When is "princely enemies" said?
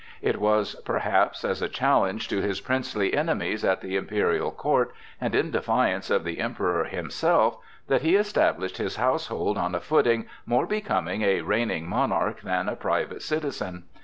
2.59-3.63